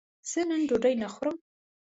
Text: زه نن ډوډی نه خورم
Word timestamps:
زه 0.29 0.39
نن 0.49 0.61
ډوډی 0.69 0.93
نه 1.01 1.07
خورم 1.13 1.37